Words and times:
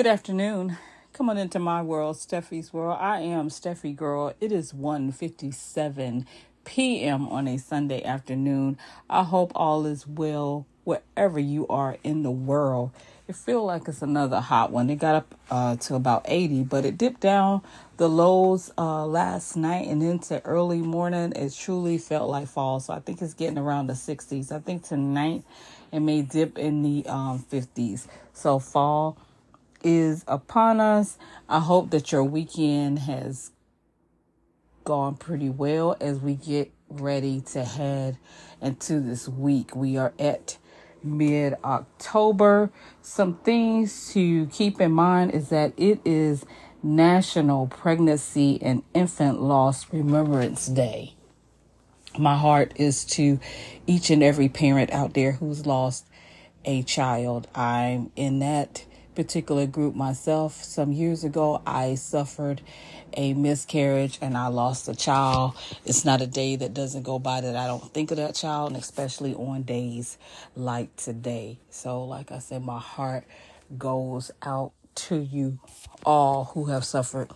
Good 0.00 0.06
afternoon. 0.06 0.78
Come 1.12 1.28
on 1.28 1.36
into 1.36 1.58
my 1.58 1.82
world, 1.82 2.16
Steffi's 2.16 2.72
world. 2.72 2.96
I 2.98 3.20
am 3.20 3.50
Steffi 3.50 3.94
Girl. 3.94 4.32
It 4.40 4.50
is 4.50 4.72
1:57 4.72 6.24
p.m. 6.64 7.28
on 7.28 7.46
a 7.46 7.58
Sunday 7.58 8.02
afternoon. 8.02 8.78
I 9.10 9.24
hope 9.24 9.52
all 9.54 9.84
is 9.84 10.06
well 10.06 10.64
wherever 10.84 11.38
you 11.38 11.68
are 11.68 11.98
in 12.02 12.22
the 12.22 12.30
world. 12.30 12.92
It 13.28 13.36
feels 13.36 13.66
like 13.66 13.88
it's 13.88 14.00
another 14.00 14.40
hot 14.40 14.72
one. 14.72 14.88
It 14.88 14.96
got 14.96 15.16
up 15.16 15.34
uh, 15.50 15.76
to 15.76 15.96
about 15.96 16.22
80, 16.24 16.62
but 16.62 16.86
it 16.86 16.96
dipped 16.96 17.20
down 17.20 17.60
the 17.98 18.08
lows 18.08 18.72
uh, 18.78 19.04
last 19.04 19.54
night 19.54 19.86
and 19.86 20.02
into 20.02 20.42
early 20.46 20.78
morning. 20.78 21.34
It 21.36 21.52
truly 21.52 21.98
felt 21.98 22.30
like 22.30 22.48
fall. 22.48 22.80
So 22.80 22.94
I 22.94 23.00
think 23.00 23.20
it's 23.20 23.34
getting 23.34 23.58
around 23.58 23.88
the 23.88 23.92
60s. 23.92 24.50
I 24.50 24.60
think 24.60 24.82
tonight 24.82 25.44
it 25.92 26.00
may 26.00 26.22
dip 26.22 26.56
in 26.56 26.80
the 26.82 27.06
um, 27.06 27.44
50s. 27.52 28.06
So 28.32 28.58
fall 28.58 29.18
is 29.82 30.24
upon 30.26 30.80
us. 30.80 31.18
I 31.48 31.60
hope 31.60 31.90
that 31.90 32.12
your 32.12 32.24
weekend 32.24 33.00
has 33.00 33.52
gone 34.84 35.16
pretty 35.16 35.50
well 35.50 35.96
as 36.00 36.18
we 36.18 36.34
get 36.34 36.72
ready 36.88 37.40
to 37.40 37.64
head 37.64 38.18
into 38.60 39.00
this 39.00 39.28
week. 39.28 39.74
We 39.76 39.96
are 39.96 40.12
at 40.18 40.58
mid 41.02 41.54
October. 41.64 42.70
Some 43.02 43.36
things 43.38 44.12
to 44.12 44.46
keep 44.46 44.80
in 44.80 44.92
mind 44.92 45.32
is 45.32 45.48
that 45.50 45.72
it 45.76 46.00
is 46.04 46.44
National 46.82 47.66
Pregnancy 47.66 48.60
and 48.62 48.82
Infant 48.94 49.40
Loss 49.40 49.92
Remembrance 49.92 50.66
Day. 50.66 51.14
My 52.18 52.36
heart 52.36 52.72
is 52.76 53.04
to 53.06 53.38
each 53.86 54.10
and 54.10 54.22
every 54.22 54.48
parent 54.48 54.90
out 54.90 55.14
there 55.14 55.32
who's 55.32 55.66
lost 55.66 56.06
a 56.64 56.82
child. 56.82 57.46
I'm 57.54 58.10
in 58.16 58.40
that 58.40 58.84
particular 59.20 59.66
group 59.66 59.94
myself. 59.94 60.64
Some 60.64 60.92
years 60.92 61.24
ago, 61.24 61.60
I 61.66 61.94
suffered 61.94 62.62
a 63.12 63.34
miscarriage 63.34 64.18
and 64.22 64.34
I 64.34 64.46
lost 64.46 64.88
a 64.88 64.94
child. 64.94 65.58
It's 65.84 66.06
not 66.06 66.22
a 66.22 66.26
day 66.26 66.56
that 66.56 66.72
doesn't 66.72 67.02
go 67.02 67.18
by 67.18 67.42
that 67.42 67.54
I 67.54 67.66
don't 67.66 67.92
think 67.92 68.10
of 68.10 68.16
that 68.16 68.34
child, 68.34 68.72
and 68.72 68.80
especially 68.80 69.34
on 69.34 69.64
days 69.64 70.16
like 70.56 70.96
today. 70.96 71.58
So, 71.68 72.02
like 72.02 72.32
I 72.32 72.38
said, 72.38 72.64
my 72.64 72.78
heart 72.78 73.24
goes 73.76 74.30
out 74.40 74.72
to 74.94 75.16
you 75.16 75.58
all 76.06 76.44
who 76.54 76.64
have 76.66 76.86
suffered 76.86 77.30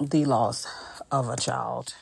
the 0.00 0.24
loss 0.24 0.66
of 1.12 1.28
a 1.28 1.36
child. 1.36 1.94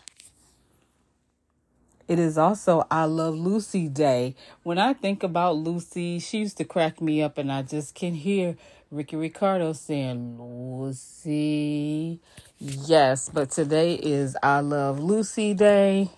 It 2.08 2.18
is 2.18 2.38
also 2.38 2.86
I 2.90 3.04
Love 3.04 3.34
Lucy 3.34 3.86
Day. 3.88 4.34
When 4.62 4.78
I 4.78 4.94
think 4.94 5.22
about 5.22 5.56
Lucy, 5.56 6.18
she 6.18 6.38
used 6.38 6.56
to 6.56 6.64
crack 6.64 7.02
me 7.02 7.20
up, 7.20 7.36
and 7.36 7.52
I 7.52 7.60
just 7.60 7.94
can 7.94 8.14
hear 8.14 8.56
Ricky 8.90 9.16
Ricardo 9.16 9.74
saying, 9.74 10.38
Lucy. 10.40 12.20
Yes, 12.58 13.28
but 13.28 13.50
today 13.50 13.94
is 13.96 14.34
I 14.42 14.60
Love 14.60 14.98
Lucy 14.98 15.52
Day. 15.52 16.10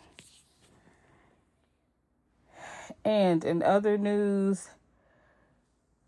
And 3.04 3.44
in 3.44 3.64
other 3.64 3.98
news, 3.98 4.68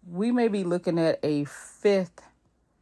we 0.08 0.30
may 0.30 0.46
be 0.46 0.62
looking 0.62 1.00
at 1.00 1.18
a 1.24 1.46
fifth 1.46 2.22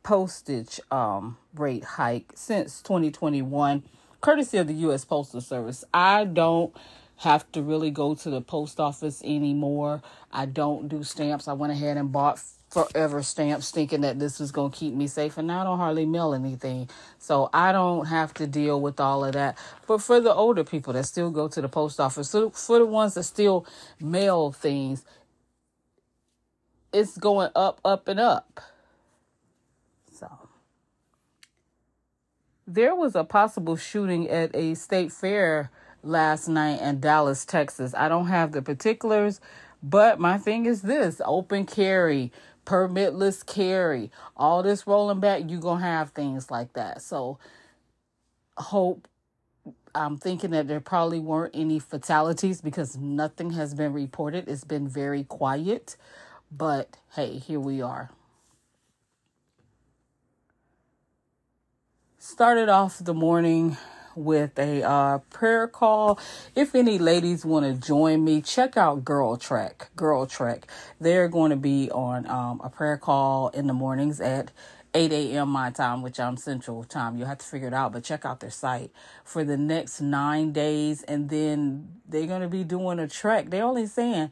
postage 0.02 0.78
um, 0.90 1.38
rate 1.54 1.84
hike 1.84 2.32
since 2.34 2.82
2021, 2.82 3.82
courtesy 4.20 4.58
of 4.58 4.66
the 4.66 4.74
U.S. 4.74 5.06
Postal 5.06 5.40
Service. 5.40 5.84
I 5.94 6.26
don't 6.26 6.76
have 7.16 7.50
to 7.52 7.62
really 7.62 7.90
go 7.90 8.14
to 8.14 8.28
the 8.28 8.42
post 8.42 8.78
office 8.78 9.22
anymore. 9.24 10.02
I 10.30 10.44
don't 10.44 10.86
do 10.88 11.02
stamps. 11.02 11.48
I 11.48 11.54
went 11.54 11.72
ahead 11.72 11.96
and 11.96 12.12
bought 12.12 12.42
forever 12.70 13.22
stamps 13.22 13.70
thinking 13.72 14.02
that 14.02 14.18
this 14.18 14.38
was 14.38 14.52
going 14.52 14.70
to 14.70 14.76
keep 14.76 14.94
me 14.94 15.08
safe 15.08 15.36
and 15.36 15.50
I 15.50 15.64
don't 15.64 15.78
hardly 15.78 16.06
mail 16.06 16.32
anything. 16.32 16.88
So 17.18 17.50
I 17.52 17.72
don't 17.72 18.06
have 18.06 18.32
to 18.34 18.46
deal 18.46 18.80
with 18.80 19.00
all 19.00 19.24
of 19.24 19.32
that. 19.32 19.58
But 19.86 19.98
for 19.98 20.20
the 20.20 20.32
older 20.32 20.62
people 20.62 20.92
that 20.92 21.04
still 21.04 21.30
go 21.30 21.48
to 21.48 21.60
the 21.60 21.68
post 21.68 21.98
office, 21.98 22.30
so 22.30 22.50
for 22.50 22.78
the 22.78 22.86
ones 22.86 23.14
that 23.14 23.24
still 23.24 23.66
mail 24.00 24.52
things, 24.52 25.04
it's 26.92 27.16
going 27.16 27.50
up, 27.56 27.80
up, 27.84 28.08
and 28.08 28.20
up. 28.20 28.60
So 30.12 30.28
there 32.66 32.94
was 32.94 33.16
a 33.16 33.24
possible 33.24 33.76
shooting 33.76 34.28
at 34.28 34.54
a 34.54 34.74
state 34.74 35.12
fair 35.12 35.70
last 36.02 36.48
night 36.48 36.80
in 36.80 37.00
Dallas, 37.00 37.44
Texas. 37.44 37.94
I 37.94 38.08
don't 38.08 38.26
have 38.28 38.52
the 38.52 38.62
particulars, 38.62 39.40
but 39.82 40.20
my 40.20 40.38
thing 40.38 40.66
is 40.66 40.82
this 40.82 41.20
open 41.24 41.66
carry 41.66 42.32
permitless 42.66 43.44
carry, 43.44 44.10
all 44.36 44.62
this 44.62 44.86
rolling 44.86 45.20
back, 45.20 45.42
you're 45.46 45.60
going 45.60 45.80
to 45.80 45.86
have 45.86 46.10
things 46.10 46.50
like 46.50 46.72
that. 46.74 47.02
So, 47.02 47.38
hope 48.56 49.08
I'm 49.94 50.18
thinking 50.18 50.50
that 50.50 50.68
there 50.68 50.80
probably 50.80 51.18
weren't 51.18 51.54
any 51.54 51.78
fatalities 51.78 52.60
because 52.60 52.96
nothing 52.96 53.50
has 53.50 53.74
been 53.74 53.92
reported. 53.92 54.48
It's 54.48 54.64
been 54.64 54.88
very 54.88 55.24
quiet. 55.24 55.96
But 56.50 56.96
hey, 57.14 57.38
here 57.38 57.60
we 57.60 57.82
are. 57.82 58.10
Started 62.18 62.68
off 62.68 62.98
the 62.98 63.14
morning 63.14 63.76
with 64.14 64.58
a 64.58 64.82
uh, 64.82 65.18
prayer 65.30 65.66
call. 65.68 66.18
If 66.54 66.74
any 66.74 66.98
ladies 66.98 67.44
want 67.44 67.66
to 67.66 67.86
join 67.86 68.24
me, 68.24 68.42
check 68.42 68.76
out 68.76 69.04
Girl 69.04 69.36
Trek. 69.36 69.90
Girl 69.96 70.26
Trek. 70.26 70.66
They're 71.00 71.28
going 71.28 71.50
to 71.50 71.56
be 71.56 71.90
on 71.90 72.26
um, 72.26 72.60
a 72.62 72.70
prayer 72.70 72.96
call 72.96 73.48
in 73.48 73.66
the 73.66 73.72
mornings 73.72 74.20
at 74.20 74.50
8 74.94 75.12
a.m. 75.12 75.48
my 75.48 75.70
time, 75.70 76.02
which 76.02 76.18
I'm 76.18 76.36
central 76.36 76.82
time. 76.84 77.16
You'll 77.16 77.28
have 77.28 77.38
to 77.38 77.46
figure 77.46 77.68
it 77.68 77.74
out, 77.74 77.92
but 77.92 78.04
check 78.04 78.24
out 78.24 78.40
their 78.40 78.50
site 78.50 78.90
for 79.24 79.44
the 79.44 79.56
next 79.56 80.00
nine 80.00 80.52
days. 80.52 81.02
And 81.04 81.30
then 81.30 81.88
they're 82.08 82.26
going 82.26 82.42
to 82.42 82.48
be 82.48 82.64
doing 82.64 82.98
a 82.98 83.08
trek. 83.08 83.50
They're 83.50 83.64
only 83.64 83.86
saying 83.86 84.30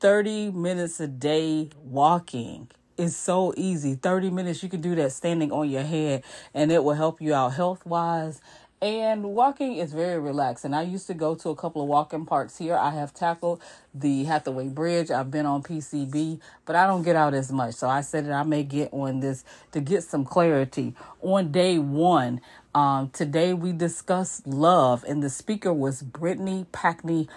30 0.00 0.52
minutes 0.52 1.00
a 1.00 1.06
day 1.06 1.70
walking. 1.84 2.68
It's 2.96 3.16
so 3.16 3.54
easy. 3.56 3.94
30 3.94 4.30
minutes, 4.30 4.62
you 4.62 4.68
can 4.68 4.80
do 4.80 4.94
that 4.96 5.12
standing 5.12 5.52
on 5.52 5.70
your 5.70 5.82
head, 5.82 6.22
and 6.52 6.70
it 6.70 6.84
will 6.84 6.94
help 6.94 7.20
you 7.22 7.34
out 7.34 7.54
health 7.54 7.84
wise 7.86 8.40
and 8.82 9.22
walking 9.24 9.76
is 9.76 9.92
very 9.92 10.18
relaxing. 10.18 10.72
I 10.72 10.82
used 10.82 11.06
to 11.08 11.14
go 11.14 11.34
to 11.34 11.50
a 11.50 11.56
couple 11.56 11.82
of 11.82 11.88
walking 11.88 12.24
parks 12.24 12.56
here. 12.56 12.74
I 12.74 12.90
have 12.92 13.12
tackled 13.12 13.60
the 13.92 14.24
Hathaway 14.24 14.68
Bridge. 14.68 15.10
I've 15.10 15.30
been 15.30 15.44
on 15.44 15.62
PCB, 15.62 16.40
but 16.64 16.76
I 16.76 16.86
don't 16.86 17.02
get 17.02 17.14
out 17.14 17.34
as 17.34 17.52
much. 17.52 17.74
So 17.74 17.88
I 17.88 18.00
said 18.00 18.24
that 18.26 18.32
I 18.32 18.42
may 18.42 18.62
get 18.62 18.90
on 18.92 19.20
this 19.20 19.44
to 19.72 19.80
get 19.80 20.02
some 20.02 20.24
clarity. 20.24 20.94
On 21.20 21.52
day 21.52 21.78
one, 21.78 22.40
um, 22.74 23.10
today 23.10 23.52
we 23.52 23.72
discussed 23.72 24.46
love, 24.46 25.04
and 25.06 25.22
the 25.22 25.30
speaker 25.30 25.74
was 25.74 26.02
Brittany 26.02 26.64
Packnett 26.72 27.28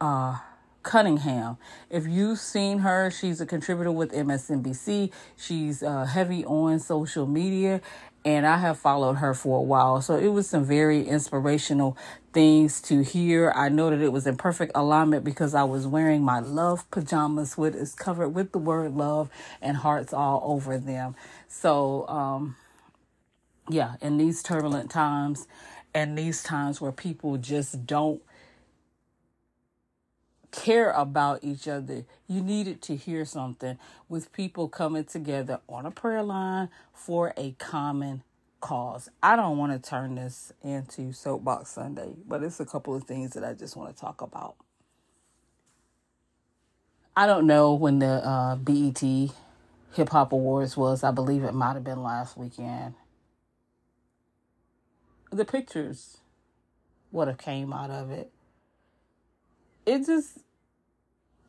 uh, 0.00 0.38
Cunningham. 0.82 1.56
If 1.90 2.06
you've 2.06 2.38
seen 2.38 2.78
her, 2.78 3.10
she's 3.10 3.40
a 3.40 3.46
contributor 3.46 3.92
with 3.92 4.12
MSNBC. 4.12 5.12
She's 5.36 5.82
uh, 5.82 6.04
heavy 6.04 6.44
on 6.44 6.78
social 6.78 7.26
media, 7.26 7.80
and 8.24 8.46
I 8.46 8.58
have 8.58 8.78
followed 8.78 9.14
her 9.14 9.34
for 9.34 9.58
a 9.58 9.62
while. 9.62 10.00
So 10.00 10.16
it 10.16 10.28
was 10.28 10.48
some 10.48 10.64
very 10.64 11.06
inspirational 11.06 11.96
things 12.32 12.80
to 12.82 13.02
hear. 13.02 13.52
I 13.54 13.68
know 13.68 13.90
that 13.90 14.00
it 14.00 14.12
was 14.12 14.26
in 14.26 14.36
perfect 14.36 14.72
alignment 14.74 15.24
because 15.24 15.54
I 15.54 15.64
was 15.64 15.86
wearing 15.86 16.22
my 16.22 16.38
love 16.38 16.88
pajamas, 16.90 17.58
which 17.58 17.74
is 17.74 17.94
covered 17.94 18.30
with 18.30 18.52
the 18.52 18.58
word 18.58 18.94
love 18.94 19.28
and 19.60 19.76
hearts 19.76 20.12
all 20.12 20.42
over 20.44 20.78
them. 20.78 21.16
So, 21.48 22.06
um, 22.08 22.56
yeah, 23.68 23.94
in 24.00 24.18
these 24.18 24.42
turbulent 24.42 24.90
times 24.90 25.46
and 25.94 26.16
these 26.16 26.42
times 26.42 26.80
where 26.80 26.92
people 26.92 27.36
just 27.36 27.86
don't 27.86 28.22
care 30.52 30.90
about 30.92 31.40
each 31.42 31.66
other. 31.66 32.04
You 32.28 32.42
needed 32.42 32.80
to 32.82 32.96
hear 32.96 33.24
something 33.24 33.78
with 34.08 34.32
people 34.32 34.68
coming 34.68 35.04
together 35.04 35.60
on 35.68 35.86
a 35.86 35.90
prayer 35.90 36.22
line 36.22 36.68
for 36.92 37.34
a 37.36 37.52
common 37.58 38.22
cause. 38.60 39.08
I 39.22 39.34
don't 39.34 39.58
want 39.58 39.72
to 39.72 39.90
turn 39.90 40.14
this 40.14 40.52
into 40.62 41.12
Soapbox 41.12 41.70
Sunday, 41.70 42.12
but 42.28 42.42
it's 42.42 42.60
a 42.60 42.66
couple 42.66 42.94
of 42.94 43.04
things 43.04 43.32
that 43.32 43.42
I 43.42 43.54
just 43.54 43.76
want 43.76 43.94
to 43.94 44.00
talk 44.00 44.20
about. 44.20 44.56
I 47.16 47.26
don't 47.26 47.46
know 47.46 47.74
when 47.74 47.98
the 47.98 48.26
uh, 48.26 48.56
BET 48.56 49.02
Hip 49.94 50.08
Hop 50.10 50.32
Awards 50.32 50.76
was. 50.76 51.02
I 51.02 51.10
believe 51.10 51.44
it 51.44 51.52
might 51.52 51.74
have 51.74 51.84
been 51.84 52.02
last 52.02 52.38
weekend. 52.38 52.94
The 55.30 55.44
pictures 55.44 56.18
would 57.10 57.28
have 57.28 57.38
came 57.38 57.72
out 57.72 57.90
of 57.90 58.10
it 58.10 58.31
it 59.86 60.06
just 60.06 60.38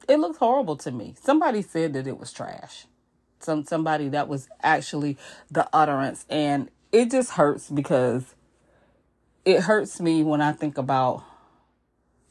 it 0.08 0.20
looks 0.20 0.38
horrible 0.38 0.76
to 0.78 0.92
me. 0.92 1.16
Somebody 1.22 1.62
said 1.62 1.94
that 1.94 2.08
it 2.08 2.18
was 2.20 2.34
trash. 2.34 2.86
Some 3.40 3.66
somebody 3.66 4.10
that 4.10 4.28
was 4.28 4.50
actually 4.62 5.18
the 5.52 5.68
utterance 5.74 6.26
and 6.30 6.70
it 6.92 7.12
just 7.12 7.32
hurts 7.32 7.70
because 7.70 8.36
it 9.46 9.62
hurts 9.62 10.00
me 10.00 10.24
when 10.24 10.42
I 10.42 10.54
think 10.54 10.78
about 10.78 11.24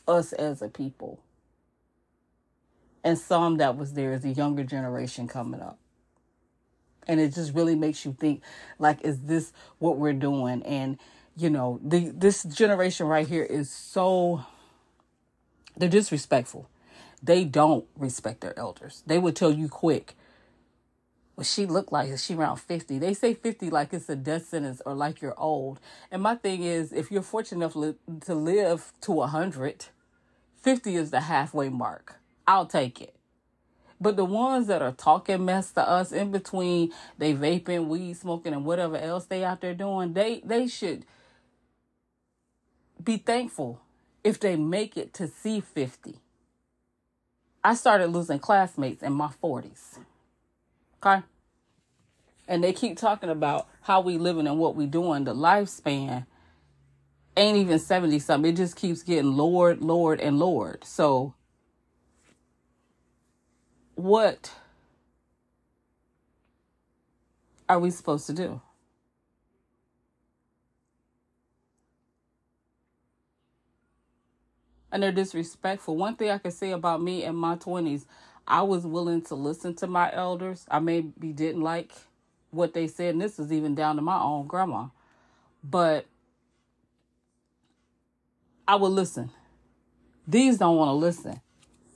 us 0.09 0.33
as 0.33 0.63
a 0.63 0.69
people. 0.69 1.21
And 3.05 3.19
some 3.19 3.57
that 3.59 3.77
was 3.77 3.95
there 3.95 4.13
is 4.13 4.25
a 4.25 4.31
younger 4.31 4.65
generation 4.65 5.27
coming 5.27 5.61
up. 5.61 5.79
And 7.09 7.19
it 7.19 7.35
just 7.35 7.53
really 7.53 7.75
makes 7.75 8.05
you 8.05 8.17
think 8.19 8.43
like, 8.79 9.01
is 9.03 9.23
this 9.23 9.53
what 9.79 9.99
we're 9.99 10.13
doing? 10.13 10.63
And, 10.63 10.99
you 11.37 11.51
know, 11.51 11.81
the 11.83 12.11
this 12.11 12.45
generation 12.45 13.07
right 13.07 13.27
here 13.27 13.43
is 13.43 13.71
so 13.71 14.45
they're 15.83 15.89
disrespectful. 15.89 16.71
They 17.21 17.45
don't 17.45 17.85
respect 17.99 18.41
their 18.41 18.57
elders. 18.57 19.03
They 19.05 19.19
would 19.19 19.35
tell 19.35 19.51
you 19.51 19.69
quick 19.69 20.15
what 21.35 21.45
she 21.45 21.67
looked 21.67 21.91
like. 21.91 22.09
Is 22.09 22.25
she 22.25 22.35
around 22.35 22.59
50. 22.59 23.01
They 23.01 23.15
say 23.15 23.35
50 23.35 23.69
like 23.69 23.93
it's 23.93 24.09
a 24.09 24.15
death 24.15 24.47
sentence 24.47 24.81
or 24.87 24.95
like 24.95 25.21
you're 25.21 25.37
old. 25.37 25.81
And 26.13 26.23
my 26.23 26.37
thing 26.37 26.63
is, 26.63 26.93
if 26.93 27.11
you're 27.11 27.21
fortunate 27.21 27.75
enough 27.75 27.97
to 28.27 28.35
live 28.37 28.93
to 29.01 29.11
100, 29.11 29.87
50 30.61 30.95
is 30.95 31.11
the 31.11 31.23
halfway 31.23 31.69
mark. 31.69 32.15
I'll 32.47 32.67
take 32.67 33.01
it. 33.01 33.17
But 34.01 34.15
the 34.15 34.25
ones 34.25 34.69
that 34.69 34.83
are 34.83 34.93
talking 34.93 35.45
mess 35.45 35.73
to 35.73 35.89
us 35.89 36.13
in 36.13 36.31
between, 36.31 36.93
they 37.19 37.35
vaping, 37.35 37.89
weed 37.89 38.17
smoking, 38.17 38.53
and 38.53 38.65
whatever 38.65 38.97
else 38.97 39.25
they 39.25 39.43
out 39.43 39.61
there 39.61 39.75
doing, 39.75 40.13
they 40.13 40.43
they 40.45 40.69
should 40.69 41.07
be 43.03 43.17
thankful 43.17 43.82
if 44.25 44.39
they 44.39 44.57
make 44.57 44.97
it 44.97 45.13
to 45.15 45.27
see 45.27 45.61
50. 45.61 46.17
I 47.65 47.75
started 47.75 48.09
losing 48.09 48.39
classmates 48.39 49.03
in 49.03 49.13
my 49.13 49.31
40s. 49.43 49.99
Okay? 51.03 51.23
And 52.49 52.63
they 52.63 52.73
keep 52.73 52.97
talking 52.97 53.31
about 53.31 53.69
how 53.83 54.01
we 54.01 54.19
living 54.19 54.47
and 54.47 54.59
what 54.59 54.75
we 54.75 54.87
doing. 54.87 55.25
The 55.25 55.35
lifespan 55.35 56.27
ain't 57.37 57.57
even 57.57 57.79
70 57.79 58.19
something. 58.19 58.53
It 58.53 58.57
just 58.57 58.77
keeps 58.77 59.03
getting 59.03 59.37
lowered, 59.37 59.81
lowered, 59.81 60.21
and 60.21 60.39
lowered. 60.39 60.85
So 60.85 61.35
what 63.95 64.53
are 67.69 67.79
we 67.79 67.91
supposed 67.91 68.27
to 68.27 68.33
do? 68.33 68.61
And 74.93 75.03
they're 75.03 75.11
disrespectful. 75.11 75.97
One 75.97 76.15
thing 76.15 76.31
I 76.31 76.39
can 76.39 76.51
say 76.51 76.71
about 76.71 77.03
me 77.03 77.25
in 77.25 77.35
my 77.35 77.57
20s, 77.57 78.05
I 78.47 78.63
was 78.63 78.87
willing 78.87 79.23
to 79.23 79.35
listen 79.35 79.75
to 79.77 79.87
my 79.87 80.13
elders. 80.13 80.67
I 80.71 80.79
maybe 80.79 81.33
didn't 81.33 81.63
like 81.63 81.93
what 82.51 82.75
they 82.75 82.87
said, 82.87 83.15
and 83.15 83.23
this 83.23 83.39
is 83.39 83.51
even 83.51 83.75
down 83.75 83.97
to 83.97 84.03
my 84.03 84.21
own 84.21 84.47
grandma. 84.47 84.89
But 85.65 86.07
I 88.69 88.77
would 88.77 88.93
listen. 88.93 89.31
These 90.29 90.59
don't 90.59 90.77
want 90.77 90.91
to 90.91 90.93
listen. 90.93 91.41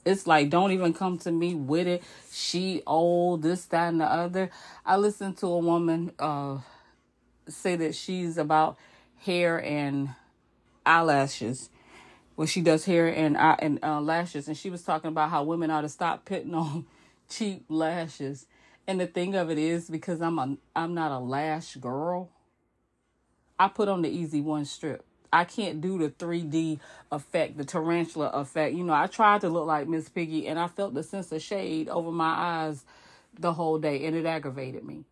It's 0.05 0.27
like, 0.27 0.51
don't 0.51 0.73
even 0.73 0.95
come 0.95 1.19
to 1.19 1.33
me 1.33 1.55
with 1.55 1.87
it. 1.87 2.03
She 2.33 2.83
old, 2.87 3.43
this, 3.43 3.67
that, 3.67 3.89
and 3.89 4.01
the 4.01 4.07
other. 4.07 4.51
I 4.85 4.97
listened 4.97 5.37
to 5.39 5.49
a 5.49 5.59
woman 5.59 6.13
uh, 6.19 6.59
say 7.49 7.77
that 7.77 7.95
she's 7.95 8.39
about 8.39 8.79
hair 9.19 9.63
and 9.63 10.11
eyelashes 10.85 11.71
where 12.37 12.47
she 12.47 12.61
does 12.61 12.85
hair 12.85 13.09
and 13.09 13.37
uh, 13.37 13.57
and 13.59 13.81
uh, 13.83 14.01
lashes, 14.01 14.47
and 14.47 14.57
she 14.57 14.71
was 14.71 14.83
talking 14.83 15.09
about 15.09 15.31
how 15.31 15.43
women 15.43 15.71
ought 15.71 15.81
to 15.81 15.89
stop 15.89 16.25
putting 16.25 16.55
on 16.55 16.87
cheap 17.29 17.65
lashes. 17.69 18.47
And 18.87 19.01
the 19.01 19.07
thing 19.07 19.35
of 19.35 19.51
it 19.51 19.59
is, 19.59 19.91
because 19.91 20.23
I'm 20.23 20.39
a 20.39 20.57
I'm 20.77 20.95
not 20.95 21.11
a 21.11 21.19
lash 21.19 21.75
girl, 21.77 22.31
I 23.59 23.69
put 23.69 23.89
on 23.89 24.03
the 24.03 24.09
easy 24.09 24.41
one 24.41 24.65
strip. 24.65 25.05
I 25.33 25.45
can't 25.45 25.81
do 25.81 25.99
the 25.99 26.09
3D 26.09 26.79
effect, 27.11 27.59
the 27.59 27.65
tarantula 27.65 28.29
effect. 28.29 28.75
You 28.75 28.85
know, 28.85 28.93
I 28.93 29.07
tried 29.07 29.41
to 29.41 29.49
look 29.49 29.67
like 29.67 29.89
Miss 29.89 30.09
Piggy, 30.09 30.47
and 30.47 30.59
I 30.59 30.69
felt 30.69 30.95
the 30.95 31.03
sense 31.03 31.33
of 31.33 31.43
shade 31.43 31.89
over 31.89 32.13
my 32.13 32.31
eyes 32.31 32.85
the 33.39 33.53
whole 33.53 33.79
day, 33.79 34.07
and 34.07 34.15
it 34.15 34.25
aggravated 34.25 34.85
me. 34.85 35.05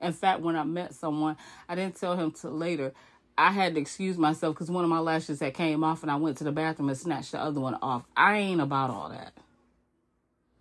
In 0.00 0.12
fact, 0.12 0.40
when 0.40 0.56
I 0.56 0.64
met 0.64 0.94
someone, 0.94 1.36
I 1.68 1.74
didn't 1.74 1.96
tell 1.96 2.16
him 2.16 2.30
till 2.30 2.52
later. 2.52 2.92
I 3.38 3.50
had 3.52 3.74
to 3.74 3.80
excuse 3.80 4.16
myself 4.16 4.54
because 4.54 4.70
one 4.70 4.84
of 4.84 4.90
my 4.90 4.98
lashes 4.98 5.40
had 5.40 5.54
came 5.54 5.84
off 5.84 6.02
and 6.02 6.10
I 6.10 6.16
went 6.16 6.38
to 6.38 6.44
the 6.44 6.52
bathroom 6.52 6.88
and 6.88 6.98
snatched 6.98 7.32
the 7.32 7.40
other 7.40 7.60
one 7.60 7.76
off. 7.82 8.04
I 8.16 8.38
ain't 8.38 8.60
about 8.60 8.90
all 8.90 9.10
that. 9.10 9.32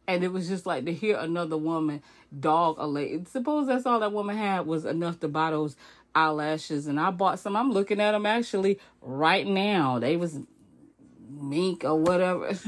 And 0.08 0.24
it 0.24 0.32
was 0.32 0.48
just 0.48 0.66
like 0.66 0.86
to 0.86 0.94
hear 0.94 1.18
another 1.18 1.58
woman 1.58 2.04
dog 2.38 2.76
a 2.78 2.86
lady. 2.86 3.24
Suppose 3.26 3.68
that's 3.68 3.86
all 3.86 4.00
that 4.02 4.12
woman 4.12 4.38
had 4.38 4.68
was 4.68 4.86
enough 4.86 5.20
to 5.22 5.28
buy 5.28 5.52
those 5.52 5.76
eyelashes. 6.14 6.86
And 6.88 7.00
I 7.00 7.12
bought 7.12 7.40
some. 7.40 7.56
I'm 7.56 7.72
looking 7.72 8.00
at 8.00 8.12
them 8.12 8.26
actually 8.26 8.80
right 9.02 9.48
now. 9.48 9.98
They 10.00 10.18
was 10.18 10.40
mink 11.30 11.84
or 11.84 11.96
whatever. 11.96 12.52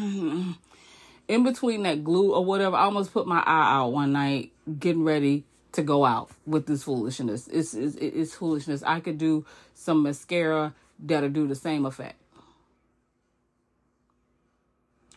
In 1.27 1.43
between 1.43 1.83
that 1.83 2.05
glue 2.05 2.33
or 2.33 2.43
whatever, 2.45 2.77
I 2.77 2.83
almost 2.83 3.11
put 3.11 3.27
my 3.27 3.39
eye 3.39 3.75
out 3.75 3.89
one 3.89 4.13
night 4.13 4.53
getting 4.79 5.03
ready 5.03 5.43
to 5.73 5.83
go 5.83 6.05
out 6.05 6.31
with 6.45 6.65
this 6.65 6.83
foolishness. 6.83 7.47
It's, 7.47 7.73
it's, 7.73 7.95
it's 7.95 8.33
foolishness. 8.33 8.83
I 8.83 8.99
could 8.99 9.17
do 9.17 9.45
some 9.73 10.03
mascara 10.03 10.73
that'll 10.99 11.29
do 11.29 11.47
the 11.47 11.55
same 11.55 11.85
effect. 11.85 12.15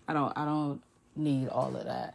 I 0.07 0.13
don't 0.13 0.37
I 0.37 0.45
don't 0.45 0.83
need 1.15 1.49
all 1.49 1.77
of 1.77 1.85
that. 1.85 2.15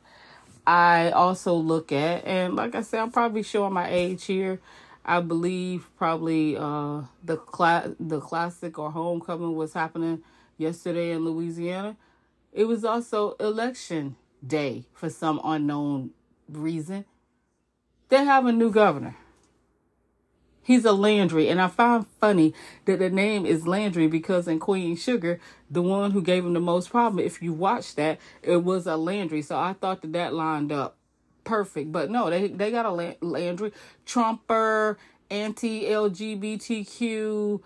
I 0.68 1.12
also 1.12 1.54
look 1.56 1.92
at 1.92 2.26
and 2.26 2.56
like 2.56 2.76
I 2.76 2.82
said, 2.82 3.00
I'm 3.00 3.12
probably 3.12 3.42
showing 3.42 3.74
my 3.74 3.90
age 3.90 4.26
here. 4.26 4.60
I 5.06 5.22
believe 5.22 5.88
probably 5.98 6.58
uh 6.58 7.04
the 7.24 7.38
class 7.38 7.90
the 8.00 8.20
classic 8.20 8.78
or 8.78 8.92
homecoming 8.92 9.56
was 9.56 9.74
happening 9.74 10.24
yesterday 10.58 11.12
in 11.12 11.24
Louisiana. 11.24 11.96
It 12.52 12.66
was 12.66 12.84
also 12.84 13.36
election 13.40 14.18
day 14.46 14.86
for 14.94 15.10
some 15.10 15.40
unknown 15.44 16.12
reason. 16.50 17.06
They 18.10 18.24
have 18.24 18.46
a 18.46 18.52
new 18.52 18.72
governor. 18.72 19.16
He's 20.62 20.84
a 20.84 20.94
Landry, 20.94 21.48
and 21.48 21.62
I 21.62 21.68
find 21.68 22.08
funny 22.20 22.56
that 22.86 22.98
the 22.98 23.12
name 23.12 23.46
is 23.46 23.68
Landry 23.68 24.08
because 24.08 24.48
in 24.48 24.58
Queen 24.58 24.96
Sugar, 24.96 25.40
the 25.70 25.84
one 25.84 26.12
who 26.12 26.24
gave 26.24 26.44
him 26.44 26.54
the 26.54 26.60
most 26.60 26.90
problem, 26.90 27.24
if 27.24 27.40
you 27.42 27.54
watch 27.54 27.94
that, 27.96 28.20
it 28.42 28.64
was 28.64 28.88
a 28.88 28.98
Landry. 28.98 29.44
So 29.44 29.60
I 29.60 29.74
thought 29.74 30.02
that 30.02 30.14
that 30.14 30.34
lined 30.34 30.72
up 30.72 30.98
perfect, 31.44 31.92
but 31.92 32.10
no, 32.10 32.32
they 32.32 32.48
they 32.48 32.72
got 32.72 32.88
a 32.88 33.16
Landry, 33.22 33.74
Trumper, 34.08 34.98
anti-LGBTQ, 35.30 37.62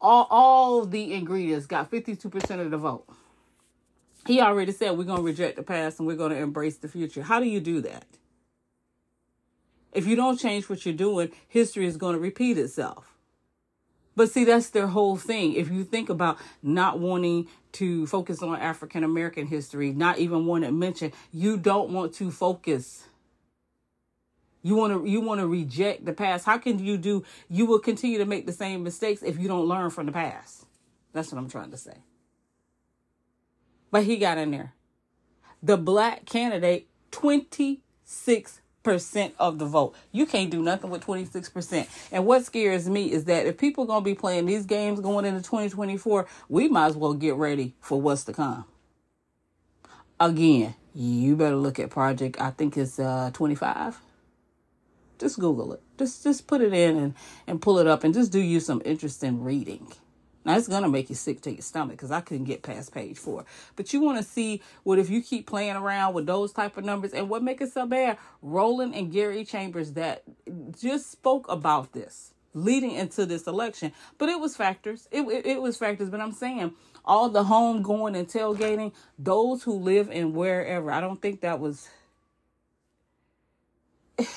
all 0.00 0.26
all 0.30 0.86
the 0.86 1.12
ingredients 1.12 1.66
got 1.66 1.90
fifty 1.90 2.16
two 2.16 2.30
percent 2.30 2.62
of 2.62 2.70
the 2.70 2.78
vote. 2.78 3.04
He 4.26 4.40
already 4.40 4.72
said 4.72 4.96
we're 4.96 5.04
gonna 5.04 5.22
reject 5.22 5.56
the 5.56 5.62
past 5.62 5.98
and 5.98 6.08
we're 6.08 6.16
gonna 6.16 6.36
embrace 6.36 6.78
the 6.78 6.88
future. 6.88 7.22
How 7.22 7.40
do 7.40 7.46
you 7.46 7.60
do 7.60 7.82
that? 7.82 8.06
If 9.96 10.06
you 10.06 10.14
don't 10.14 10.38
change 10.38 10.68
what 10.68 10.84
you're 10.84 10.94
doing, 10.94 11.30
history 11.48 11.86
is 11.86 11.96
going 11.96 12.14
to 12.14 12.20
repeat 12.20 12.58
itself. 12.58 13.14
But 14.14 14.30
see, 14.30 14.44
that's 14.44 14.68
their 14.68 14.88
whole 14.88 15.16
thing. 15.16 15.54
If 15.54 15.70
you 15.70 15.84
think 15.84 16.10
about 16.10 16.38
not 16.62 16.98
wanting 16.98 17.48
to 17.72 18.06
focus 18.06 18.42
on 18.42 18.60
African 18.60 19.04
American 19.04 19.46
history, 19.46 19.92
not 19.92 20.18
even 20.18 20.44
want 20.44 20.64
to 20.64 20.70
mention, 20.70 21.12
you 21.32 21.56
don't 21.56 21.90
want 21.90 22.12
to 22.14 22.30
focus. 22.30 23.04
You 24.62 24.76
want 24.76 24.92
to 24.92 25.10
you 25.10 25.22
want 25.22 25.40
to 25.40 25.46
reject 25.46 26.04
the 26.04 26.12
past. 26.12 26.44
How 26.44 26.58
can 26.58 26.78
you 26.78 26.98
do? 26.98 27.24
You 27.48 27.64
will 27.64 27.78
continue 27.78 28.18
to 28.18 28.26
make 28.26 28.44
the 28.44 28.52
same 28.52 28.82
mistakes 28.82 29.22
if 29.22 29.38
you 29.38 29.48
don't 29.48 29.66
learn 29.66 29.88
from 29.88 30.04
the 30.04 30.12
past. 30.12 30.66
That's 31.14 31.32
what 31.32 31.38
I'm 31.38 31.48
trying 31.48 31.70
to 31.70 31.78
say. 31.78 31.96
But 33.90 34.04
he 34.04 34.18
got 34.18 34.36
in 34.36 34.50
there. 34.50 34.74
The 35.62 35.78
black 35.78 36.26
candidate, 36.26 36.86
26 37.12 38.60
percent 38.86 39.34
of 39.40 39.58
the 39.58 39.66
vote. 39.66 39.96
You 40.12 40.26
can't 40.26 40.48
do 40.48 40.62
nothing 40.62 40.90
with 40.90 41.04
26%. 41.04 41.88
And 42.12 42.24
what 42.24 42.44
scares 42.44 42.88
me 42.88 43.10
is 43.10 43.24
that 43.24 43.44
if 43.44 43.58
people 43.58 43.84
going 43.84 44.02
to 44.02 44.04
be 44.04 44.14
playing 44.14 44.46
these 44.46 44.64
games 44.64 45.00
going 45.00 45.24
into 45.24 45.42
2024, 45.42 46.28
we 46.48 46.68
might 46.68 46.86
as 46.86 46.96
well 46.96 47.12
get 47.12 47.34
ready 47.34 47.74
for 47.80 48.00
what's 48.00 48.22
to 48.24 48.32
come. 48.32 48.64
Again, 50.20 50.76
you 50.94 51.34
better 51.34 51.56
look 51.56 51.80
at 51.80 51.90
project 51.90 52.40
I 52.40 52.52
think 52.52 52.76
it's 52.76 53.00
uh 53.00 53.32
25. 53.34 53.98
Just 55.18 55.40
Google 55.40 55.72
it. 55.72 55.82
Just 55.98 56.22
just 56.22 56.46
put 56.46 56.60
it 56.60 56.72
in 56.72 56.96
and 56.96 57.14
and 57.48 57.60
pull 57.60 57.78
it 57.80 57.88
up 57.88 58.04
and 58.04 58.14
just 58.14 58.30
do 58.30 58.38
you 58.38 58.60
some 58.60 58.80
interesting 58.84 59.42
reading. 59.42 59.92
Now 60.46 60.56
it's 60.56 60.68
gonna 60.68 60.88
make 60.88 61.08
you 61.08 61.16
sick 61.16 61.40
to 61.40 61.50
your 61.50 61.60
stomach 61.60 61.96
because 61.96 62.12
I 62.12 62.20
couldn't 62.20 62.44
get 62.44 62.62
past 62.62 62.94
page 62.94 63.18
four. 63.18 63.44
But 63.74 63.92
you 63.92 64.00
want 64.00 64.18
to 64.18 64.22
see 64.22 64.62
what 64.84 65.00
if 65.00 65.10
you 65.10 65.20
keep 65.20 65.48
playing 65.48 65.74
around 65.74 66.14
with 66.14 66.26
those 66.26 66.52
type 66.52 66.76
of 66.76 66.84
numbers 66.84 67.12
and 67.12 67.28
what 67.28 67.42
make 67.42 67.60
it 67.60 67.72
so 67.72 67.84
bad? 67.84 68.16
Roland 68.40 68.94
and 68.94 69.10
Gary 69.10 69.44
Chambers 69.44 69.94
that 69.94 70.22
just 70.80 71.10
spoke 71.10 71.46
about 71.48 71.92
this 71.94 72.32
leading 72.54 72.92
into 72.92 73.26
this 73.26 73.48
election, 73.48 73.90
but 74.18 74.28
it 74.28 74.38
was 74.38 74.56
factors. 74.56 75.08
It 75.10 75.22
it, 75.22 75.46
it 75.46 75.60
was 75.60 75.76
factors. 75.76 76.10
But 76.10 76.20
I'm 76.20 76.30
saying 76.30 76.74
all 77.04 77.28
the 77.28 77.42
home 77.42 77.82
going 77.82 78.14
and 78.14 78.28
tailgating, 78.28 78.92
those 79.18 79.64
who 79.64 79.72
live 79.72 80.08
in 80.10 80.32
wherever. 80.32 80.92
I 80.92 81.00
don't 81.00 81.20
think 81.20 81.40
that 81.40 81.58
was. 81.58 81.88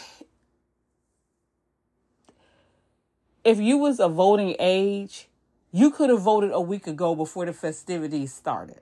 if 3.44 3.60
you 3.60 3.78
was 3.78 4.00
a 4.00 4.10
voting 4.10 4.56
age 4.60 5.29
you 5.72 5.92
could 5.92 6.10
have 6.10 6.22
voted 6.22 6.52
a 6.52 6.62
week 6.62 6.88
ago 6.88 7.16
before 7.16 7.46
the 7.46 7.54
festivities 7.54 8.34
started. 8.34 8.82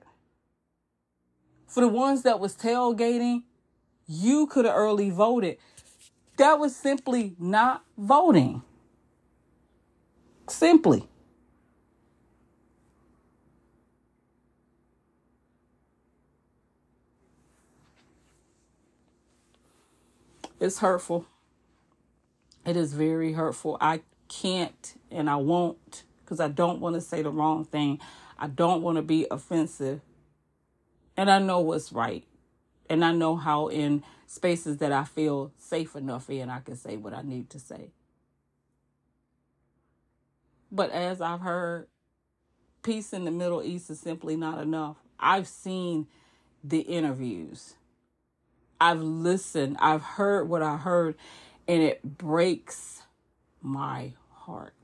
For 1.66 1.80
the 1.82 1.88
ones 1.88 2.22
that 2.22 2.40
was 2.40 2.54
tailgating, 2.56 3.42
you 4.06 4.46
could 4.46 4.64
have 4.64 4.74
early 4.74 5.10
voted. 5.10 5.58
That 6.38 6.58
was 6.58 6.74
simply 6.74 7.34
not 7.38 7.84
voting. 7.98 8.62
Simply. 10.48 11.06
It's 20.60 20.78
hurtful. 20.78 21.26
It 22.64 22.76
is 22.76 22.94
very 22.94 23.34
hurtful. 23.34 23.76
I 23.80 24.00
can't 24.28 24.94
and 25.10 25.30
I 25.30 25.36
won't 25.36 26.04
because 26.28 26.40
I 26.40 26.48
don't 26.48 26.80
want 26.80 26.94
to 26.94 27.00
say 27.00 27.22
the 27.22 27.30
wrong 27.30 27.64
thing. 27.64 28.00
I 28.38 28.48
don't 28.48 28.82
want 28.82 28.96
to 28.96 29.02
be 29.02 29.26
offensive. 29.30 30.02
And 31.16 31.30
I 31.30 31.38
know 31.38 31.60
what's 31.60 31.90
right. 31.90 32.22
And 32.90 33.02
I 33.02 33.12
know 33.12 33.34
how 33.36 33.68
in 33.68 34.04
spaces 34.26 34.76
that 34.76 34.92
I 34.92 35.04
feel 35.04 35.52
safe 35.56 35.96
enough 35.96 36.28
in, 36.28 36.50
I 36.50 36.60
can 36.60 36.76
say 36.76 36.98
what 36.98 37.14
I 37.14 37.22
need 37.22 37.48
to 37.50 37.58
say. 37.58 37.92
But 40.70 40.90
as 40.90 41.22
I've 41.22 41.40
heard, 41.40 41.86
peace 42.82 43.14
in 43.14 43.24
the 43.24 43.30
Middle 43.30 43.62
East 43.62 43.88
is 43.88 43.98
simply 43.98 44.36
not 44.36 44.60
enough. 44.60 44.96
I've 45.18 45.48
seen 45.48 46.08
the 46.62 46.80
interviews. 46.80 47.74
I've 48.78 49.00
listened. 49.00 49.78
I've 49.80 50.02
heard 50.02 50.46
what 50.46 50.62
I 50.62 50.76
heard, 50.76 51.14
and 51.66 51.82
it 51.82 52.02
breaks 52.02 53.02
my 53.62 54.12
heart. 54.30 54.74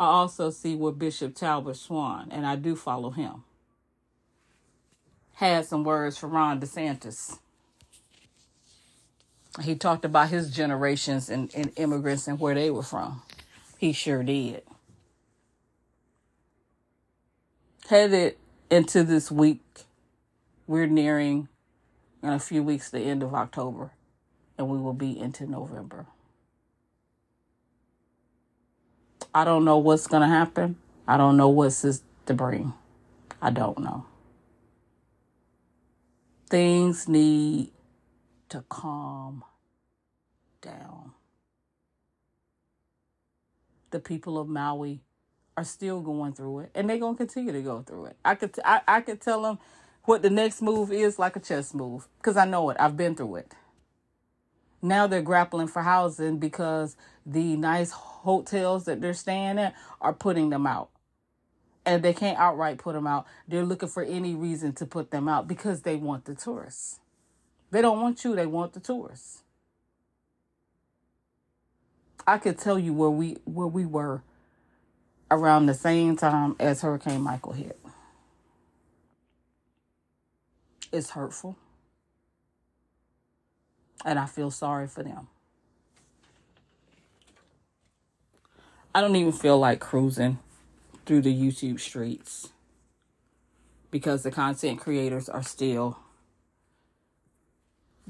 I 0.00 0.06
also 0.06 0.48
see 0.48 0.74
where 0.76 0.92
Bishop 0.92 1.34
Talbot 1.34 1.76
Swan, 1.76 2.28
and 2.30 2.46
I 2.46 2.56
do 2.56 2.74
follow 2.74 3.10
him, 3.10 3.44
had 5.34 5.66
some 5.66 5.84
words 5.84 6.16
for 6.16 6.26
Ron 6.26 6.58
DeSantis. 6.58 7.38
He 9.60 9.74
talked 9.74 10.06
about 10.06 10.30
his 10.30 10.50
generations 10.50 11.28
and, 11.28 11.54
and 11.54 11.70
immigrants 11.76 12.26
and 12.26 12.40
where 12.40 12.54
they 12.54 12.70
were 12.70 12.82
from. 12.82 13.20
He 13.76 13.92
sure 13.92 14.22
did. 14.22 14.62
Headed 17.86 18.36
into 18.70 19.04
this 19.04 19.30
week, 19.30 19.60
we're 20.66 20.86
nearing 20.86 21.48
in 22.22 22.30
a 22.30 22.38
few 22.38 22.62
weeks 22.62 22.88
the 22.88 23.00
end 23.00 23.22
of 23.22 23.34
October, 23.34 23.90
and 24.56 24.66
we 24.70 24.78
will 24.78 24.94
be 24.94 25.18
into 25.20 25.46
November. 25.46 26.06
I 29.34 29.44
don't 29.44 29.64
know 29.64 29.78
what's 29.78 30.06
going 30.06 30.22
to 30.22 30.28
happen. 30.28 30.76
I 31.06 31.16
don't 31.16 31.36
know 31.36 31.48
what's 31.48 31.82
this 31.82 32.02
to 32.26 32.34
bring. 32.34 32.72
I 33.42 33.50
don't 33.50 33.78
know. 33.78 34.06
Things 36.48 37.08
need 37.08 37.72
to 38.48 38.64
calm 38.68 39.44
down 40.60 41.12
the 43.90 44.00
people 44.00 44.38
of 44.38 44.48
Maui 44.48 45.00
are 45.56 45.64
still 45.64 46.00
going 46.00 46.32
through 46.32 46.60
it, 46.60 46.70
and 46.74 46.88
they're 46.88 46.98
gonna 46.98 47.16
continue 47.16 47.52
to 47.52 47.62
go 47.62 47.82
through 47.82 48.06
it. 48.06 48.16
I 48.24 48.34
could 48.34 48.54
t- 48.54 48.62
I, 48.64 48.80
I 48.86 49.00
could 49.00 49.20
tell 49.20 49.42
them 49.42 49.58
what 50.04 50.22
the 50.22 50.30
next 50.30 50.62
move 50.62 50.92
is 50.92 51.18
like 51.18 51.36
a 51.36 51.40
chess 51.40 51.74
move 51.74 52.08
because 52.18 52.36
I 52.36 52.44
know 52.44 52.70
it. 52.70 52.76
I've 52.80 52.96
been 52.96 53.14
through 53.14 53.36
it. 53.36 53.52
Now 54.82 55.06
they're 55.06 55.22
grappling 55.22 55.68
for 55.68 55.82
housing 55.82 56.38
because 56.38 56.96
the 57.26 57.56
nice 57.56 57.92
hotels 58.20 58.84
that 58.84 59.00
they're 59.00 59.14
staying 59.14 59.58
at 59.58 59.74
are 60.00 60.12
putting 60.12 60.50
them 60.50 60.66
out. 60.66 60.90
And 61.84 62.02
they 62.02 62.12
can't 62.12 62.38
outright 62.38 62.78
put 62.78 62.94
them 62.94 63.06
out. 63.06 63.26
They're 63.48 63.64
looking 63.64 63.88
for 63.88 64.02
any 64.02 64.34
reason 64.34 64.74
to 64.74 64.86
put 64.86 65.10
them 65.10 65.28
out 65.28 65.48
because 65.48 65.82
they 65.82 65.96
want 65.96 66.26
the 66.26 66.34
tourists. 66.34 67.00
They 67.70 67.80
don't 67.80 68.00
want 68.00 68.22
you, 68.24 68.34
they 68.36 68.46
want 68.46 68.74
the 68.74 68.80
tourists. 68.80 69.42
I 72.26 72.38
could 72.38 72.58
tell 72.58 72.78
you 72.78 72.92
where 72.92 73.10
we 73.10 73.38
where 73.44 73.66
we 73.66 73.86
were 73.86 74.22
around 75.30 75.66
the 75.66 75.74
same 75.74 76.16
time 76.16 76.54
as 76.60 76.82
Hurricane 76.82 77.22
Michael 77.22 77.52
hit. 77.52 77.80
It's 80.92 81.10
hurtful. 81.10 81.56
And 84.04 84.18
I 84.18 84.26
feel 84.26 84.50
sorry 84.50 84.86
for 84.86 85.02
them. 85.02 85.28
I 88.94 89.00
don't 89.00 89.16
even 89.16 89.32
feel 89.32 89.58
like 89.58 89.80
cruising 89.80 90.38
through 91.06 91.22
the 91.22 91.34
YouTube 91.34 91.80
streets 91.80 92.50
because 93.90 94.22
the 94.22 94.30
content 94.30 94.80
creators 94.80 95.28
are 95.28 95.42
still 95.42 95.98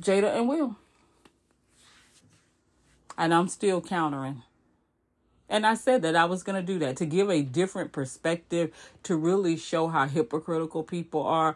Jada 0.01 0.35
and 0.37 0.49
Will 0.49 0.77
and 3.21 3.35
I'm 3.35 3.49
still 3.49 3.83
countering. 3.83 4.43
And 5.51 5.67
I 5.67 5.75
said 5.75 6.01
that 6.03 6.17
I 6.17 6.25
was 6.25 6.43
going 6.43 6.65
to 6.65 6.73
do 6.73 6.79
that 6.79 6.97
to 6.97 7.07
give 7.07 7.29
a 7.29 7.43
different 7.43 7.93
perspective 7.93 8.73
to 9.03 9.15
really 9.15 9.59
show 9.59 9.89
how 9.89 10.07
hypocritical 10.07 10.83
people 10.83 11.23
are. 11.27 11.55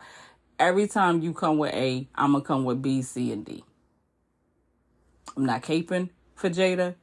Every 0.58 0.86
time 0.86 1.22
you 1.22 1.32
come 1.32 1.56
with 1.56 1.72
A, 1.72 2.06
I'm 2.14 2.32
going 2.32 2.42
to 2.42 2.46
come 2.46 2.64
with 2.64 2.82
B, 2.82 3.00
C, 3.00 3.32
and 3.32 3.46
D. 3.46 3.64
I'm 5.36 5.46
not 5.46 5.62
caping 5.62 6.10
for 6.34 6.50
Jada, 6.50 6.96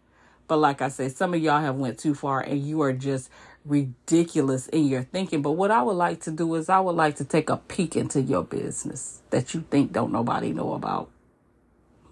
but 0.52 0.58
like 0.58 0.82
I 0.82 0.90
said, 0.90 1.16
some 1.16 1.34
of 1.34 1.42
y'all 1.42 1.62
have 1.62 1.78
went 1.78 1.98
too 1.98 2.14
far 2.14 2.42
and 2.42 2.62
you 2.62 2.82
are 2.82 2.92
just 2.92 3.30
ridiculous 3.64 4.68
in 4.68 4.86
your 4.86 5.04
thinking. 5.04 5.42
But 5.42 5.54
what 5.54 5.72
I 5.72 5.82
would 5.82 5.94
like 5.94 6.20
to 6.24 6.32
do 6.32 6.54
is 6.56 6.68
I 6.68 6.82
would 6.82 6.98
like 6.98 7.16
to 7.16 7.24
take 7.24 7.50
a 7.50 7.56
peek 7.56 7.96
into 7.96 8.22
your 8.22 8.44
business 8.44 9.22
that 9.30 9.54
you 9.54 9.64
think 9.72 9.94
don't 9.94 10.12
nobody 10.12 10.52
know 10.52 10.74
about. 10.74 11.10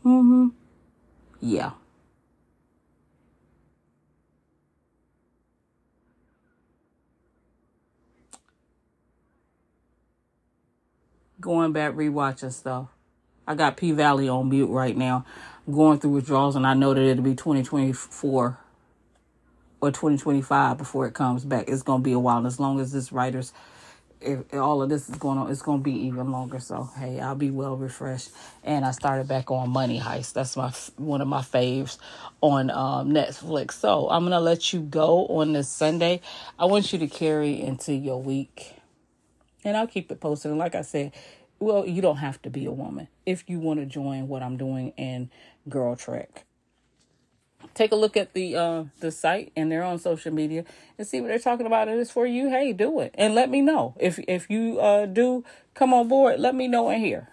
Mm-hmm. 0.05 0.47
Yeah. 1.41 1.71
going 11.41 11.73
back 11.73 11.93
rewatching 11.93 12.53
stuff. 12.53 12.87
I 13.49 13.55
got 13.55 13.77
P 13.77 13.91
Valley 13.93 14.29
on 14.29 14.47
mute 14.47 14.67
right 14.67 14.95
now. 14.95 15.25
I'm 15.67 15.73
going 15.73 15.99
through 15.99 16.11
withdrawals, 16.11 16.55
and 16.55 16.67
I 16.67 16.75
know 16.75 16.93
that 16.93 17.01
it'll 17.01 17.23
be 17.23 17.33
2024 17.33 18.59
or 19.81 19.89
2025 19.89 20.77
before 20.77 21.07
it 21.07 21.15
comes 21.15 21.45
back. 21.45 21.67
It's 21.67 21.81
gonna 21.81 22.03
be 22.03 22.11
a 22.11 22.19
while. 22.19 22.45
As 22.45 22.59
long 22.59 22.79
as 22.79 22.91
this 22.91 23.11
writers, 23.11 23.51
if, 24.21 24.41
if 24.51 24.59
all 24.59 24.83
of 24.83 24.89
this 24.89 25.09
is 25.09 25.15
going 25.15 25.39
on, 25.39 25.49
it's 25.49 25.63
gonna 25.63 25.81
be 25.81 25.93
even 25.93 26.31
longer. 26.31 26.59
So 26.59 26.91
hey, 26.95 27.19
I'll 27.19 27.33
be 27.33 27.49
well 27.49 27.75
refreshed. 27.75 28.29
And 28.63 28.85
I 28.85 28.91
started 28.91 29.27
back 29.27 29.49
on 29.49 29.71
Money 29.71 29.99
Heist. 29.99 30.33
That's 30.33 30.55
my 30.55 30.71
one 30.97 31.19
of 31.19 31.27
my 31.27 31.41
faves 31.41 31.97
on 32.41 32.69
um, 32.69 33.09
Netflix. 33.09 33.71
So 33.71 34.11
I'm 34.11 34.25
gonna 34.25 34.39
let 34.39 34.73
you 34.73 34.81
go 34.81 35.25
on 35.25 35.53
this 35.53 35.69
Sunday. 35.69 36.21
I 36.59 36.65
want 36.65 36.93
you 36.93 36.99
to 36.99 37.07
carry 37.07 37.59
into 37.59 37.95
your 37.95 38.21
week 38.21 38.75
and 39.63 39.75
I'll 39.75 39.87
keep 39.87 40.11
it 40.11 40.19
posted. 40.19 40.51
And 40.51 40.59
like 40.59 40.75
I 40.75 40.81
said, 40.81 41.13
well, 41.59 41.85
you 41.85 42.01
don't 42.01 42.17
have 42.17 42.41
to 42.43 42.49
be 42.49 42.65
a 42.65 42.71
woman 42.71 43.07
if 43.25 43.43
you 43.47 43.59
want 43.59 43.79
to 43.79 43.85
join 43.85 44.27
what 44.27 44.41
I'm 44.43 44.57
doing 44.57 44.93
in 44.97 45.29
Girl 45.67 45.95
Trek. 45.95 46.45
Take 47.73 47.91
a 47.91 47.95
look 47.95 48.15
at 48.17 48.33
the 48.33 48.55
uh 48.55 48.85
the 49.01 49.11
site 49.11 49.51
and 49.55 49.71
they're 49.71 49.83
on 49.83 49.99
social 49.99 50.33
media 50.33 50.63
and 50.97 51.05
see 51.05 51.21
what 51.21 51.27
they're 51.27 51.39
talking 51.39 51.65
about. 51.65 51.89
It 51.89 51.97
is 51.97 52.09
for 52.11 52.25
you. 52.25 52.49
Hey, 52.49 52.73
do 52.73 52.99
it 53.01 53.13
and 53.17 53.35
let 53.35 53.49
me 53.49 53.61
know 53.61 53.95
if 53.99 54.19
if 54.27 54.49
you 54.49 54.79
uh 54.79 55.05
do 55.05 55.43
come 55.73 55.93
on 55.93 56.07
board. 56.07 56.39
Let 56.39 56.55
me 56.55 56.67
know 56.67 56.89
in 56.89 56.99
here. 56.99 57.29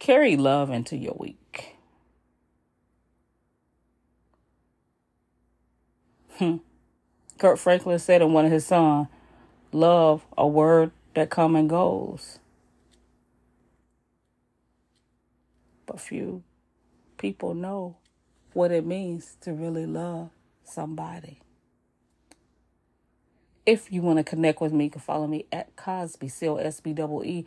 Carry 0.00 0.36
love 0.36 0.70
into 0.70 0.96
your 0.96 1.14
week. 1.18 1.76
Hmm. 6.38 6.56
Kirk 7.38 7.58
Franklin 7.58 7.98
said 7.98 8.22
in 8.22 8.32
one 8.32 8.46
of 8.46 8.52
his 8.52 8.66
songs, 8.66 9.08
love, 9.72 10.26
a 10.36 10.46
word 10.46 10.92
that 11.14 11.30
come 11.30 11.56
and 11.56 11.68
goes. 11.68 12.38
But 15.86 16.00
few 16.00 16.42
people 17.18 17.54
know 17.54 17.96
what 18.52 18.72
it 18.72 18.86
means 18.86 19.36
to 19.42 19.52
really 19.52 19.86
love 19.86 20.30
somebody. 20.64 21.40
If 23.66 23.92
you 23.92 24.02
want 24.02 24.18
to 24.18 24.24
connect 24.24 24.60
with 24.60 24.72
me, 24.72 24.84
you 24.84 24.90
can 24.90 25.00
follow 25.00 25.26
me 25.26 25.46
at 25.52 25.76
Cosbee, 25.76 26.30
C-O-S-B-E-E, 26.30 27.44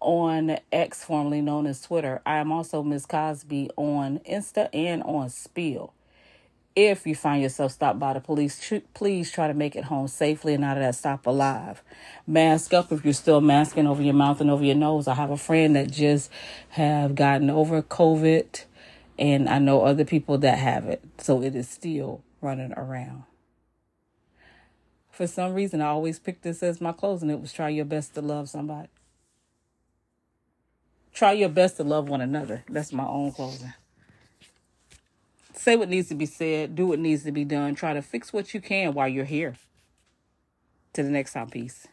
on 0.00 0.58
X, 0.72 1.04
formerly 1.04 1.40
known 1.40 1.66
as 1.66 1.80
Twitter. 1.82 2.22
I 2.24 2.36
am 2.36 2.52
also 2.52 2.82
Miss 2.82 3.06
Cosbee 3.06 3.70
on 3.76 4.20
Insta 4.20 4.68
and 4.72 5.02
on 5.02 5.28
Spill 5.30 5.92
if 6.76 7.06
you 7.06 7.14
find 7.14 7.42
yourself 7.42 7.72
stopped 7.72 7.98
by 7.98 8.12
the 8.12 8.20
police, 8.20 8.70
please 8.92 9.32
try 9.32 9.48
to 9.48 9.54
make 9.54 9.74
it 9.74 9.84
home 9.84 10.06
safely 10.06 10.52
and 10.52 10.62
out 10.62 10.76
of 10.76 10.82
that 10.82 10.94
stop 10.94 11.26
alive. 11.26 11.82
Mask 12.26 12.74
up 12.74 12.92
if 12.92 13.02
you're 13.02 13.14
still 13.14 13.40
masking 13.40 13.86
over 13.86 14.02
your 14.02 14.14
mouth 14.14 14.42
and 14.42 14.50
over 14.50 14.62
your 14.62 14.74
nose. 14.74 15.08
I 15.08 15.14
have 15.14 15.30
a 15.30 15.38
friend 15.38 15.74
that 15.74 15.90
just 15.90 16.30
have 16.70 17.14
gotten 17.14 17.48
over 17.48 17.80
COVID, 17.80 18.64
and 19.18 19.48
I 19.48 19.58
know 19.58 19.82
other 19.82 20.04
people 20.04 20.36
that 20.38 20.58
have 20.58 20.84
it, 20.84 21.02
so 21.16 21.42
it 21.42 21.56
is 21.56 21.66
still 21.66 22.22
running 22.42 22.74
around. 22.74 23.24
For 25.10 25.26
some 25.26 25.54
reason, 25.54 25.80
I 25.80 25.86
always 25.86 26.18
pick 26.18 26.42
this 26.42 26.62
as 26.62 26.78
my 26.78 26.92
closing. 26.92 27.30
It 27.30 27.40
was 27.40 27.54
try 27.54 27.70
your 27.70 27.86
best 27.86 28.14
to 28.16 28.20
love 28.20 28.50
somebody. 28.50 28.88
Try 31.14 31.32
your 31.32 31.48
best 31.48 31.78
to 31.78 31.84
love 31.84 32.10
one 32.10 32.20
another. 32.20 32.64
That's 32.68 32.92
my 32.92 33.06
own 33.06 33.32
closing. 33.32 33.72
Say 35.56 35.74
what 35.76 35.88
needs 35.88 36.08
to 36.08 36.14
be 36.14 36.26
said, 36.26 36.74
do 36.74 36.86
what 36.86 36.98
needs 36.98 37.24
to 37.24 37.32
be 37.32 37.44
done. 37.44 37.74
Try 37.74 37.94
to 37.94 38.02
fix 38.02 38.32
what 38.32 38.52
you 38.52 38.60
can 38.60 38.92
while 38.92 39.08
you're 39.08 39.24
here. 39.24 39.54
To 40.92 41.02
the 41.02 41.10
next 41.10 41.32
time, 41.32 41.48
peace. 41.48 41.86